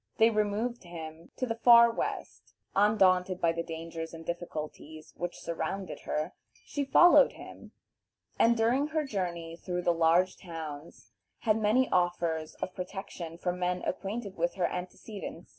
[0.17, 2.55] They removed him to the far West.
[2.75, 6.33] Undaunted by the dangers and difficulties which surrounded her,
[6.65, 7.71] she followed him,
[8.39, 11.11] and during her journey through the large towns
[11.41, 15.49] had many offers of protection from men acquainted with her antecedents.